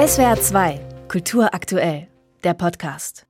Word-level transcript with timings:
SWR 0.00 0.40
2, 0.40 0.80
Kultur 1.08 1.52
aktuell, 1.52 2.08
der 2.42 2.54
Podcast. 2.54 3.26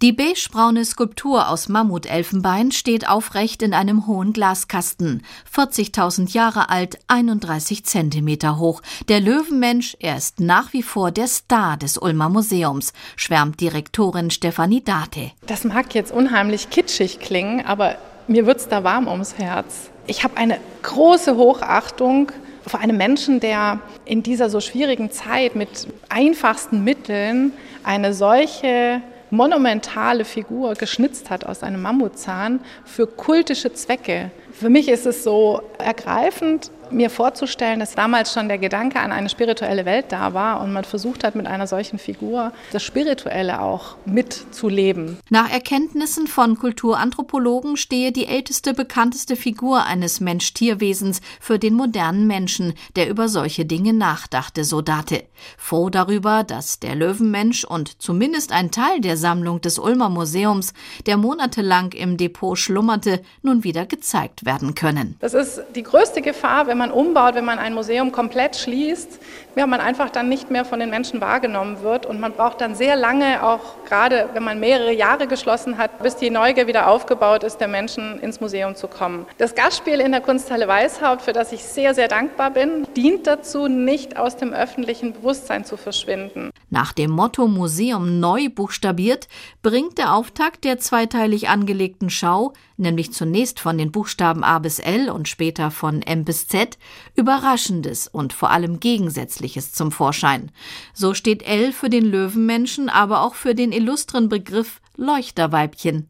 Die 0.00 0.10
beigebraune 0.10 0.86
Skulptur 0.86 1.50
aus 1.50 1.68
Mammutelfenbein 1.68 2.72
steht 2.72 3.06
aufrecht 3.06 3.60
in 3.60 3.74
einem 3.74 4.06
hohen 4.06 4.32
Glaskasten, 4.32 5.22
40.000 5.54 6.32
Jahre 6.32 6.70
alt, 6.70 6.98
31 7.08 7.84
Zentimeter 7.84 8.58
hoch. 8.58 8.80
Der 9.08 9.20
Löwenmensch, 9.20 9.98
er 10.00 10.16
ist 10.16 10.40
nach 10.40 10.72
wie 10.72 10.82
vor 10.82 11.10
der 11.10 11.26
Star 11.26 11.76
des 11.76 11.98
Ulmer 11.98 12.30
Museums, 12.30 12.94
schwärmt 13.16 13.60
Direktorin 13.60 14.30
Stefanie 14.30 14.82
Date. 14.82 15.32
Das 15.46 15.64
mag 15.64 15.94
jetzt 15.94 16.10
unheimlich 16.10 16.70
kitschig 16.70 17.20
klingen, 17.20 17.66
aber 17.66 17.96
mir 18.28 18.46
wird's 18.46 18.66
da 18.66 18.82
warm 18.82 19.08
ums 19.08 19.36
Herz. 19.36 19.90
Ich 20.06 20.24
habe 20.24 20.38
eine 20.38 20.58
große 20.84 21.36
Hochachtung 21.36 22.32
vor 22.66 22.80
einem 22.80 22.96
Menschen, 22.96 23.40
der 23.40 23.80
in 24.04 24.22
dieser 24.22 24.48
so 24.50 24.60
schwierigen 24.60 25.10
Zeit 25.10 25.54
mit 25.54 25.86
einfachsten 26.08 26.84
Mitteln 26.84 27.52
eine 27.82 28.14
solche 28.14 29.02
monumentale 29.30 30.24
Figur 30.24 30.74
geschnitzt 30.74 31.28
hat 31.30 31.44
aus 31.44 31.62
einem 31.62 31.82
Mammutzahn 31.82 32.60
für 32.84 33.06
kultische 33.06 33.72
Zwecke. 33.72 34.30
Für 34.52 34.70
mich 34.70 34.88
ist 34.88 35.06
es 35.06 35.24
so 35.24 35.62
ergreifend, 35.78 36.70
mir 36.90 37.10
vorzustellen, 37.10 37.80
dass 37.80 37.94
damals 37.94 38.32
schon 38.32 38.48
der 38.48 38.58
Gedanke 38.58 39.00
an 39.00 39.12
eine 39.12 39.28
spirituelle 39.28 39.84
Welt 39.84 40.06
da 40.10 40.34
war 40.34 40.60
und 40.60 40.72
man 40.72 40.84
versucht 40.84 41.24
hat, 41.24 41.34
mit 41.34 41.46
einer 41.46 41.66
solchen 41.66 41.98
Figur 41.98 42.52
das 42.72 42.82
Spirituelle 42.82 43.60
auch 43.60 43.96
mitzuleben. 44.04 45.18
Nach 45.30 45.50
Erkenntnissen 45.50 46.26
von 46.26 46.58
Kulturanthropologen 46.58 47.76
stehe 47.76 48.12
die 48.12 48.26
älteste 48.26 48.74
bekannteste 48.74 49.36
Figur 49.36 49.84
eines 49.84 50.20
Mensch-Tierwesens 50.20 51.20
für 51.40 51.58
den 51.58 51.74
modernen 51.74 52.26
Menschen, 52.26 52.74
der 52.96 53.08
über 53.08 53.28
solche 53.28 53.64
Dinge 53.64 53.92
nachdachte, 53.92 54.64
so 54.64 54.80
Date. 54.80 55.24
Froh 55.56 55.90
darüber, 55.90 56.44
dass 56.44 56.80
der 56.80 56.94
Löwenmensch 56.94 57.64
und 57.64 58.00
zumindest 58.02 58.52
ein 58.52 58.70
Teil 58.70 59.00
der 59.00 59.16
Sammlung 59.16 59.60
des 59.60 59.78
Ulmer 59.78 60.08
Museums, 60.08 60.72
der 61.06 61.16
monatelang 61.16 61.92
im 61.92 62.16
Depot 62.16 62.58
schlummerte, 62.58 63.20
nun 63.42 63.64
wieder 63.64 63.86
gezeigt 63.86 64.44
werden 64.44 64.74
können. 64.74 65.16
Das 65.20 65.34
ist 65.34 65.62
die 65.74 65.82
größte 65.82 66.22
Gefahr, 66.22 66.66
wenn 66.74 66.78
man 66.78 66.90
umbaut, 66.90 67.36
wenn 67.36 67.44
man 67.44 67.60
ein 67.60 67.72
Museum 67.72 68.10
komplett 68.10 68.56
schließt, 68.56 69.20
ja, 69.54 69.64
man 69.64 69.78
einfach 69.78 70.10
dann 70.10 70.28
nicht 70.28 70.50
mehr 70.50 70.64
von 70.64 70.80
den 70.80 70.90
Menschen 70.90 71.20
wahrgenommen 71.20 71.82
wird. 71.82 72.04
Und 72.04 72.18
man 72.18 72.32
braucht 72.32 72.60
dann 72.60 72.74
sehr 72.74 72.96
lange, 72.96 73.44
auch 73.44 73.60
gerade 73.88 74.28
wenn 74.32 74.42
man 74.42 74.58
mehrere 74.58 74.92
Jahre 74.92 75.28
geschlossen 75.28 75.78
hat, 75.78 76.02
bis 76.02 76.16
die 76.16 76.30
Neugier 76.30 76.66
wieder 76.66 76.88
aufgebaut 76.88 77.44
ist, 77.44 77.58
der 77.58 77.68
Menschen 77.68 78.18
ins 78.18 78.40
Museum 78.40 78.74
zu 78.74 78.88
kommen. 78.88 79.24
Das 79.38 79.54
Gastspiel 79.54 80.00
in 80.00 80.10
der 80.10 80.20
Kunsthalle 80.20 80.66
Weißhaupt, 80.66 81.22
für 81.22 81.32
das 81.32 81.52
ich 81.52 81.62
sehr, 81.62 81.94
sehr 81.94 82.08
dankbar 82.08 82.50
bin, 82.50 82.88
dient 82.96 83.28
dazu, 83.28 83.68
nicht 83.68 84.16
aus 84.16 84.36
dem 84.36 84.52
öffentlichen 84.52 85.12
Bewusstsein 85.12 85.64
zu 85.64 85.76
verschwinden. 85.76 86.50
Nach 86.70 86.92
dem 86.92 87.10
Motto 87.10 87.46
Museum 87.46 88.20
neu 88.20 88.48
buchstabiert, 88.48 89.28
bringt 89.62 89.98
der 89.98 90.14
Auftakt 90.14 90.64
der 90.64 90.78
zweiteilig 90.78 91.48
angelegten 91.48 92.10
Schau, 92.10 92.52
nämlich 92.76 93.12
zunächst 93.12 93.60
von 93.60 93.78
den 93.78 93.92
Buchstaben 93.92 94.42
A 94.42 94.58
bis 94.58 94.78
L 94.78 95.10
und 95.10 95.28
später 95.28 95.70
von 95.70 96.02
M 96.02 96.24
bis 96.24 96.48
Z, 96.48 96.78
Überraschendes 97.14 98.08
und 98.08 98.32
vor 98.32 98.50
allem 98.50 98.80
Gegensätzliches 98.80 99.72
zum 99.72 99.92
Vorschein. 99.92 100.50
So 100.92 101.14
steht 101.14 101.42
L 101.42 101.72
für 101.72 101.90
den 101.90 102.04
Löwenmenschen, 102.04 102.88
aber 102.88 103.22
auch 103.22 103.34
für 103.34 103.54
den 103.54 103.72
illustren 103.72 104.28
Begriff 104.28 104.80
Leuchterweibchen, 104.96 106.08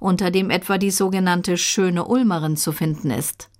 unter 0.00 0.30
dem 0.30 0.50
etwa 0.50 0.78
die 0.78 0.90
sogenannte 0.90 1.56
schöne 1.56 2.04
Ulmerin 2.04 2.56
zu 2.56 2.72
finden 2.72 3.10
ist. 3.10 3.50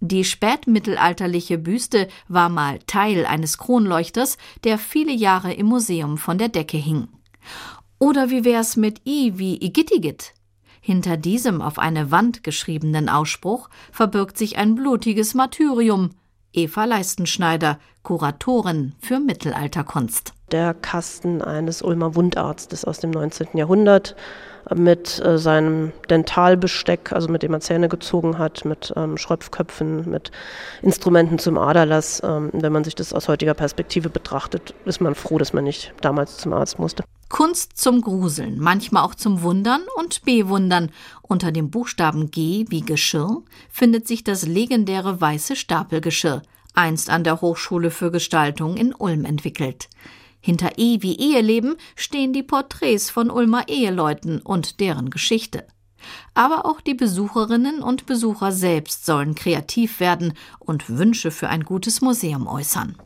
Die 0.00 0.24
spätmittelalterliche 0.24 1.58
Büste 1.58 2.08
war 2.28 2.48
mal 2.48 2.78
Teil 2.86 3.26
eines 3.26 3.58
Kronleuchters, 3.58 4.38
der 4.64 4.78
viele 4.78 5.12
Jahre 5.12 5.52
im 5.52 5.66
Museum 5.66 6.18
von 6.18 6.38
der 6.38 6.48
Decke 6.48 6.76
hing. 6.76 7.08
Oder 7.98 8.30
wie 8.30 8.44
wär's 8.44 8.76
mit 8.76 9.00
I 9.06 9.38
wie 9.38 9.64
Igittigit? 9.64 10.34
Hinter 10.80 11.16
diesem 11.16 11.62
auf 11.62 11.78
eine 11.78 12.10
Wand 12.10 12.42
geschriebenen 12.42 13.08
Ausspruch 13.08 13.70
verbirgt 13.92 14.36
sich 14.36 14.58
ein 14.58 14.74
blutiges 14.74 15.34
Martyrium. 15.34 16.10
Eva 16.54 16.84
Leistenschneider, 16.84 17.78
Kuratorin 18.02 18.92
für 19.00 19.20
Mittelalterkunst. 19.20 20.34
Der 20.50 20.74
Kasten 20.74 21.40
eines 21.40 21.80
Ulmer 21.80 22.14
Wundarztes 22.14 22.84
aus 22.84 22.98
dem 23.00 23.10
19. 23.10 23.48
Jahrhundert 23.54 24.14
mit 24.74 25.18
äh, 25.24 25.38
seinem 25.38 25.92
Dentalbesteck, 26.10 27.12
also 27.12 27.28
mit 27.28 27.42
dem 27.42 27.54
er 27.54 27.60
Zähne 27.60 27.88
gezogen 27.88 28.36
hat, 28.36 28.66
mit 28.66 28.92
ähm, 28.96 29.16
Schröpfköpfen, 29.16 30.10
mit 30.10 30.30
Instrumenten 30.82 31.38
zum 31.38 31.56
Aderlass. 31.56 32.20
Ähm, 32.22 32.50
wenn 32.52 32.72
man 32.72 32.84
sich 32.84 32.94
das 32.94 33.14
aus 33.14 33.28
heutiger 33.28 33.54
Perspektive 33.54 34.10
betrachtet, 34.10 34.74
ist 34.84 35.00
man 35.00 35.14
froh, 35.14 35.38
dass 35.38 35.54
man 35.54 35.64
nicht 35.64 35.94
damals 36.02 36.36
zum 36.36 36.52
Arzt 36.52 36.78
musste. 36.78 37.02
Kunst 37.32 37.78
zum 37.78 38.02
Gruseln, 38.02 38.60
manchmal 38.60 39.04
auch 39.04 39.14
zum 39.14 39.40
Wundern 39.40 39.80
und 39.96 40.22
Bewundern. 40.26 40.92
Unter 41.22 41.50
dem 41.50 41.70
Buchstaben 41.70 42.30
G 42.30 42.66
wie 42.68 42.82
Geschirr 42.82 43.42
findet 43.70 44.06
sich 44.06 44.22
das 44.22 44.46
legendäre 44.46 45.18
weiße 45.18 45.56
Stapelgeschirr, 45.56 46.42
einst 46.74 47.08
an 47.08 47.24
der 47.24 47.40
Hochschule 47.40 47.90
für 47.90 48.10
Gestaltung 48.10 48.76
in 48.76 48.94
Ulm 48.94 49.24
entwickelt. 49.24 49.88
Hinter 50.40 50.72
E 50.76 50.98
wie 51.00 51.16
Eheleben 51.16 51.76
stehen 51.96 52.34
die 52.34 52.42
Porträts 52.42 53.08
von 53.08 53.30
Ulmer 53.30 53.66
Eheleuten 53.66 54.42
und 54.42 54.78
deren 54.78 55.08
Geschichte. 55.08 55.66
Aber 56.34 56.66
auch 56.66 56.82
die 56.82 56.94
Besucherinnen 56.94 57.82
und 57.82 58.04
Besucher 58.04 58.52
selbst 58.52 59.06
sollen 59.06 59.34
kreativ 59.34 60.00
werden 60.00 60.34
und 60.58 60.90
Wünsche 60.90 61.30
für 61.30 61.48
ein 61.48 61.64
gutes 61.64 62.02
Museum 62.02 62.46
äußern. 62.46 62.98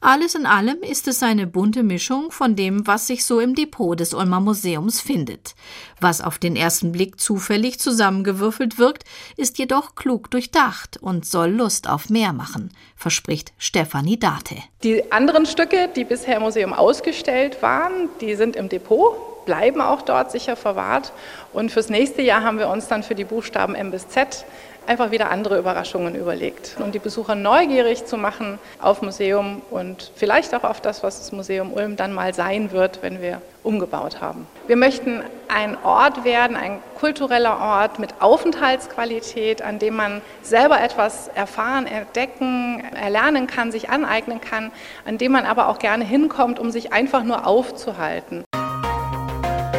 Alles 0.00 0.34
in 0.34 0.44
allem 0.44 0.82
ist 0.82 1.08
es 1.08 1.22
eine 1.22 1.46
bunte 1.46 1.82
Mischung 1.82 2.30
von 2.30 2.56
dem, 2.56 2.86
was 2.86 3.06
sich 3.06 3.24
so 3.24 3.40
im 3.40 3.54
Depot 3.54 3.98
des 3.98 4.12
Ulmer 4.12 4.40
Museums 4.40 5.00
findet. 5.00 5.54
Was 5.98 6.20
auf 6.20 6.38
den 6.38 6.56
ersten 6.56 6.92
Blick 6.92 7.18
zufällig 7.18 7.78
zusammengewürfelt 7.78 8.78
wirkt, 8.78 9.04
ist 9.38 9.58
jedoch 9.58 9.94
klug 9.94 10.30
durchdacht 10.30 10.98
und 11.00 11.24
soll 11.24 11.50
Lust 11.50 11.88
auf 11.88 12.10
mehr 12.10 12.34
machen, 12.34 12.70
verspricht 12.96 13.54
Stefanie 13.56 14.18
Date. 14.18 14.62
Die 14.82 15.10
anderen 15.10 15.46
Stücke, 15.46 15.88
die 15.96 16.04
bisher 16.04 16.36
im 16.36 16.42
Museum 16.42 16.74
ausgestellt 16.74 17.62
waren, 17.62 18.10
die 18.20 18.34
sind 18.34 18.56
im 18.56 18.68
Depot 18.68 19.16
bleiben 19.44 19.80
auch 19.80 20.02
dort 20.02 20.30
sicher 20.30 20.56
verwahrt. 20.56 21.12
Und 21.52 21.70
fürs 21.70 21.88
nächste 21.88 22.22
Jahr 22.22 22.42
haben 22.42 22.58
wir 22.58 22.68
uns 22.68 22.88
dann 22.88 23.02
für 23.02 23.14
die 23.14 23.24
Buchstaben 23.24 23.74
M 23.74 23.90
bis 23.90 24.08
Z 24.08 24.44
einfach 24.86 25.10
wieder 25.10 25.30
andere 25.30 25.58
Überraschungen 25.58 26.14
überlegt. 26.14 26.76
Um 26.78 26.92
die 26.92 26.98
Besucher 26.98 27.34
neugierig 27.34 28.06
zu 28.06 28.16
machen 28.16 28.58
auf 28.80 29.02
Museum 29.02 29.62
und 29.70 30.12
vielleicht 30.14 30.54
auch 30.54 30.64
auf 30.64 30.80
das, 30.80 31.02
was 31.02 31.18
das 31.18 31.32
Museum 31.32 31.72
Ulm 31.72 31.96
dann 31.96 32.12
mal 32.12 32.34
sein 32.34 32.72
wird, 32.72 33.02
wenn 33.02 33.20
wir 33.20 33.40
umgebaut 33.62 34.20
haben. 34.20 34.46
Wir 34.66 34.76
möchten 34.76 35.22
ein 35.48 35.76
Ort 35.82 36.24
werden, 36.24 36.56
ein 36.56 36.80
kultureller 36.98 37.58
Ort 37.60 37.98
mit 37.98 38.20
Aufenthaltsqualität, 38.20 39.62
an 39.62 39.78
dem 39.78 39.96
man 39.96 40.20
selber 40.42 40.80
etwas 40.80 41.28
erfahren, 41.28 41.86
entdecken, 41.86 42.82
erlernen 42.94 43.46
kann, 43.46 43.72
sich 43.72 43.88
aneignen 43.90 44.40
kann, 44.40 44.70
an 45.04 45.18
dem 45.18 45.32
man 45.32 45.46
aber 45.46 45.68
auch 45.68 45.78
gerne 45.78 46.04
hinkommt, 46.04 46.58
um 46.58 46.70
sich 46.70 46.92
einfach 46.92 47.24
nur 47.24 47.46
aufzuhalten. 47.46 48.44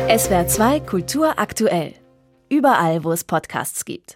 SWR 0.07 0.47
2 0.47 0.79
Kultur 0.81 1.33
aktuell. 1.37 1.93
Überall, 2.47 3.03
wo 3.03 3.11
es 3.11 3.23
Podcasts 3.23 3.85
gibt. 3.85 4.11